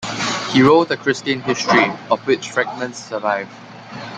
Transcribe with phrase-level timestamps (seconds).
[0.49, 3.47] He wrote a Christian history of which fragments survive.